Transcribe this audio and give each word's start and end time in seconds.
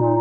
Sentier 0.00 0.12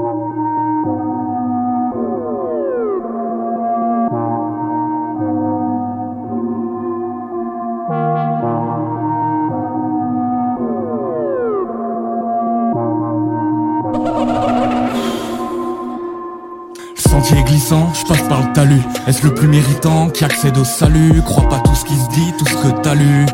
glissant, 17.46 17.94
je 17.94 18.06
passe 18.06 18.22
par 18.28 18.42
le 18.42 18.52
talus. 18.54 18.82
Est-ce 19.08 19.26
le 19.26 19.34
plus 19.34 19.48
méritant 19.48 20.10
qui 20.10 20.26
accède 20.26 20.58
au 20.58 20.66
salut? 20.66 21.22
Crois 21.24 21.48
pas 21.48 21.60
tout 21.60 21.76
ce 21.76 21.86
qui 21.86 21.96
se 21.96 22.10
dit, 22.10 22.34
tout 22.38 22.46
ce 22.46 22.56
que 22.56 22.82
t'as 22.82 22.96
lu. 22.96 23.26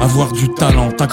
Avoir 0.00 0.32
du 0.32 0.48
talent, 0.50 0.90
t'as 0.96 1.08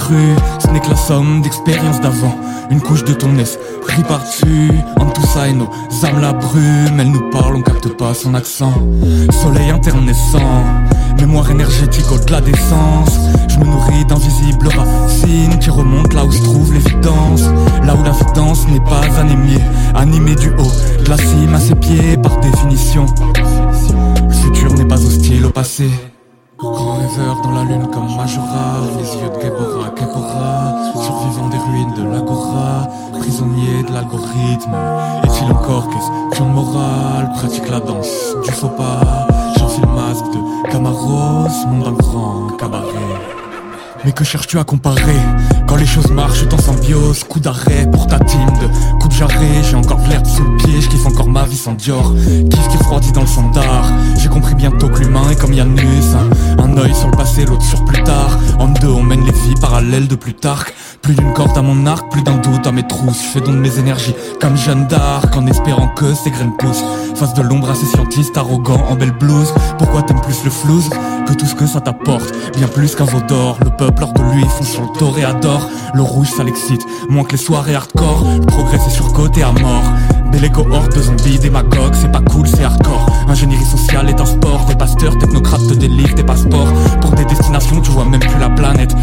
ce 0.60 0.68
n'est 0.70 0.80
que 0.80 0.90
la 0.90 0.96
somme 0.96 1.42
d'expériences 1.42 2.02
d'avant. 2.02 2.36
Une 2.70 2.82
couche 2.82 3.04
de 3.04 3.14
ton 3.14 3.38
esprit 3.38 4.04
par-dessus. 4.04 4.72
Entre 5.00 5.14
tout 5.14 5.28
ça 5.28 5.48
et 5.48 5.54
nos 5.54 5.70
âmes 6.04 6.22
la 6.22 6.34
brume, 6.34 7.00
elle 7.00 7.12
nous 7.12 7.30
parle, 7.32 7.56
on 7.56 7.62
capte 7.62 7.88
pas 7.98 8.14
son 8.14 8.34
accent. 8.34 8.74
Soleil 9.42 9.70
interne-naissant, 9.70 10.64
mémoire 11.20 11.50
énergétique 11.52 12.12
au-delà 12.12 12.42
des 12.42 12.56
sens. 12.56 13.20
Je 13.48 13.60
me 13.60 13.66
nourris 13.66 14.06
d'invisibles 14.06 14.68
racines 14.68 15.60
qui 15.60 15.70
remontent 15.70 16.16
là 16.16 16.26
où 16.26 16.32
se 16.32 16.42
trouve 16.42 16.74
l'évidence. 16.74 17.44
Là 17.86 17.96
où 17.96 18.04
la 18.04 18.14
n'est 18.72 18.80
pas 18.80 19.20
anémiée, 19.20 19.62
animée 19.96 20.36
du 20.36 20.50
haut 20.50 20.72
la 21.10 21.18
cime 21.18 21.54
à 21.54 21.60
ses 21.60 21.76
pieds 21.76 22.18
par 22.18 22.40
définition. 22.40 23.06
Le 24.28 24.34
futur 24.34 24.74
n'est 24.74 24.86
pas 24.86 25.02
hostile 25.04 25.46
au 25.46 25.50
passé. 25.50 25.90
Dans 27.44 27.52
la 27.52 27.64
lune 27.66 27.88
comme 27.92 28.16
Majora, 28.16 28.80
les 28.98 29.04
yeux 29.04 29.30
de 29.30 29.42
Gebora, 29.44 29.90
Kepora, 29.90 30.74
survivant 30.94 31.50
des 31.50 31.58
ruines 31.58 31.94
de 31.98 32.04
l'Agora, 32.04 32.88
prisonnier 33.20 33.84
de 33.84 33.94
l'algorithme. 33.94 34.74
Est-il 35.26 35.52
encore 35.52 35.90
question 35.90 36.46
de 36.46 36.54
morale, 36.54 37.30
pratique 37.36 37.70
la 37.70 37.82
danse 37.82 38.36
du 38.46 38.52
faux 38.52 38.70
pas, 38.70 39.28
j'enfile 39.58 39.84
le 39.84 39.92
masque 39.92 40.26
de 40.32 40.72
Camaros, 40.72 41.50
monde 41.68 41.84
d'un 41.84 41.92
grand 41.92 42.48
cabaret. 42.58 43.34
Mais 44.06 44.12
que 44.12 44.24
cherches-tu 44.24 44.58
à 44.60 44.64
comparer? 44.64 45.20
Quand 45.66 45.78
les 45.78 45.86
choses 45.86 46.12
marchent 46.12 46.44
en 46.52 46.58
symbiose 46.58 47.24
Coup 47.24 47.40
d'arrêt 47.40 47.90
pour 47.90 48.06
ta 48.06 48.20
team 48.20 48.46
de 48.62 49.00
coup 49.00 49.08
de 49.08 49.14
jarret. 49.14 49.64
J'ai 49.64 49.76
encore 49.76 50.00
l'herbe 50.10 50.26
sous 50.26 50.44
le 50.44 50.58
pied, 50.58 50.82
je 50.82 50.90
kiffe 50.90 51.06
encore 51.06 51.30
ma 51.30 51.46
vie 51.46 51.56
sans 51.56 51.74
Dior. 51.74 52.14
Kiff 52.50 52.68
qui 52.68 52.78
refroidit 52.78 53.14
dans 53.14 53.22
le 53.22 53.28
standard 53.28 53.86
J'ai 54.18 54.28
compris 54.28 54.56
bientôt 54.56 54.90
que 54.90 55.00
l'humain 55.00 55.30
est 55.32 55.40
comme 55.40 55.54
Yanus 55.54 56.16
Un, 56.58 56.64
un 56.64 56.73
parallèles 59.84 60.08
de 60.08 60.16
Plutarque 60.16 60.74
Plus 61.02 61.14
d'une 61.14 61.34
corde 61.34 61.58
à 61.58 61.62
mon 61.62 61.86
arc, 61.86 62.10
plus 62.10 62.24
d'un 62.24 62.38
doute 62.38 62.66
à 62.66 62.72
mes 62.72 62.88
trousses. 62.88 63.22
Je 63.22 63.28
fais 63.28 63.42
don 63.42 63.52
de 63.52 63.58
mes 63.58 63.80
énergies 63.80 64.16
comme 64.40 64.56
Jeanne 64.56 64.88
d'Arc 64.88 65.36
En 65.36 65.46
espérant 65.46 65.90
que 65.90 66.14
ces 66.14 66.32
graines 66.32 66.56
poussent. 66.58 66.84
Face 67.16 67.34
de 67.34 67.42
l'ombre 67.42 67.70
à 67.70 67.76
ces 67.76 67.86
scientistes 67.86 68.38
arrogants 68.38 68.86
en 68.90 68.96
belle 68.96 69.12
blouse. 69.12 69.54
Pourquoi 69.78 70.04
t'aimes 70.04 70.22
plus 70.22 70.44
le 70.46 70.52
flouze 70.52 70.90
que 71.28 71.34
tout 71.34 71.46
ce 71.46 71.56
que 71.56 71.68
ça 71.68 71.82
t'apporte? 71.82 72.34
Bien 72.56 72.68
plus 72.68 72.96
qu'un 72.96 73.06
d'or, 73.28 73.58
le 73.64 73.72
peuple 73.72 74.04
hors 74.04 74.14
de 74.14 74.22
lui 74.34 74.44
font 74.44 74.64
sur 74.64 74.82
le 74.82 74.98
toréador 74.98 75.70
Le 75.94 76.02
rouge 76.02 76.30
ça 76.30 76.44
l'excite, 76.44 76.86
moins 77.10 77.24
que 77.26 77.34
les 77.34 77.38
soirées 77.38 77.76
hardcore. 77.76 78.26
Le 78.40 78.46
progrès 78.46 78.80
c'est 78.80 78.96
surcoté 78.96 79.44
à 79.44 79.52
mort. 79.52 79.84
Bélégo 80.32 80.66
horde 80.72 80.96
de 80.96 81.02
zombies, 81.02 81.38
démagogues, 81.38 81.94
c'est 81.94 82.12
pas 82.12 82.22
cool, 82.22 82.48
c'est 82.48 82.64
hardcore. 82.64 83.06
Ingénierie 83.28 83.66
sociale 83.66 84.10
est 84.10 84.20
un 84.20 84.26
sport, 84.26 84.66
des 84.66 84.76
pasteurs, 84.76 85.16
technocrates 85.20 85.68
te 85.68 85.74
des 85.76 86.24
passeports. 86.24 86.74
Pour 87.02 87.12
des 87.12 87.26
destinations, 87.26 87.82
tu 87.82 87.92
vois 87.92 88.06
même 88.06 88.20
plus 88.20 88.40
la 88.40 88.50
planète 88.50 88.96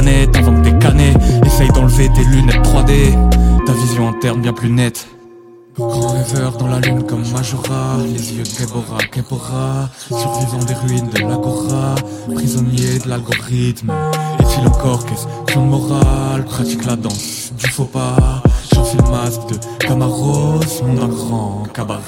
Ressemble 0.00 0.44
comme 0.44 0.62
des 0.62 0.78
canets 0.78 1.14
Essaye 1.44 1.68
d'enlever 1.68 2.08
tes 2.14 2.24
lunettes 2.24 2.64
3D 2.64 3.12
Ta 3.66 3.72
vision 3.72 4.08
interne 4.08 4.40
bien 4.40 4.54
plus 4.54 4.70
nette. 4.70 5.06
Grand 5.76 6.14
rêveur 6.14 6.56
dans 6.56 6.68
la 6.68 6.80
lune 6.80 7.04
comme 7.04 7.22
Majora. 7.32 7.98
Les 8.06 8.32
yeux 8.32 8.42
de 8.42 8.48
Gebora, 8.48 8.98
Kepora 9.12 9.90
Survivant 10.08 10.64
des 10.66 10.74
ruines 10.74 11.10
de 11.10 11.20
l'Agora. 11.20 11.96
Prisonnier 12.34 12.98
de 13.04 13.10
l'algorithme. 13.10 13.92
Est-il 14.40 14.66
encore 14.66 15.04
question 15.04 15.66
de 15.66 15.70
morale 15.70 16.44
Pratique 16.46 16.86
la 16.86 16.96
danse 16.96 17.52
du 17.58 17.66
faux 17.68 17.84
pas. 17.84 18.42
J'enfile 18.72 19.00
le 19.04 19.10
masque 19.10 19.48
de 19.50 19.86
Camaros 19.86 20.60
d'un 20.96 21.08
grand 21.08 21.64
cabaret 21.74 22.00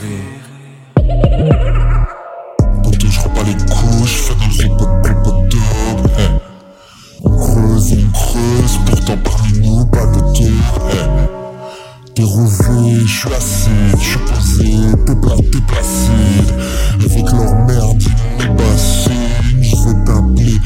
T'es 12.23 12.29
rosé, 12.29 13.01
je 13.05 13.19
suis 13.19 13.35
acide, 13.35 13.99
je 13.99 14.09
suis 14.11 14.19
posé, 14.19 15.15
plat, 15.21 15.35
t'es 15.51 15.59
placide 15.67 16.55
Avec 17.01 17.33
leur 17.33 17.53
merde, 17.67 18.01
ils 18.39 18.49
me 18.49 18.57
bassinent 18.57 19.61
Je 19.61 19.75
vais 19.75 20.05
t'appeler 20.05 20.61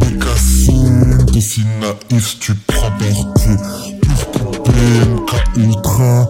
Bécassine 0.00 1.26
T'es 1.30 1.40
si 1.42 1.60
naïf, 1.78 2.38
tu 2.40 2.54
prends 2.54 2.90
parti 2.90 3.50
Plus 4.00 4.24
que 4.32 4.70
PMK 4.70 5.30
Ultra. 5.56 6.28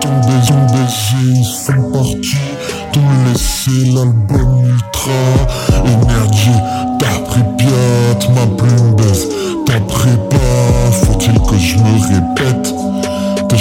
Ton 0.00 0.20
des 0.20 0.52
engagés, 0.52 1.26
ils 1.26 1.54
font 1.66 1.92
partie 1.92 2.48
T'ont 2.94 3.00
laissé 3.26 3.92
l'album 3.92 4.70
Ultra. 4.70 5.84
Énergie, 5.84 6.60
t'as 6.98 7.18
pris 7.28 7.44
piate 7.58 8.30
Ma 8.34 8.46
plume 8.56 8.96
baisse, 8.96 9.28
t'as 9.66 9.80
prépa 9.80 10.41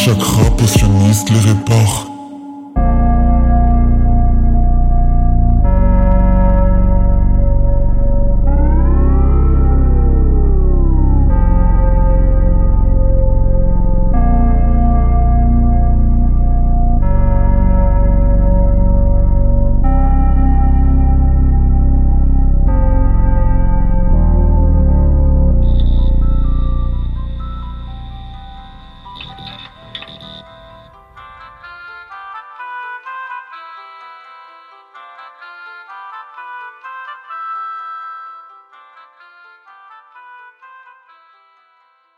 chakras 0.06 0.50
potionnistes 0.57 1.29
les 1.29 1.51
réparent. 1.51 2.11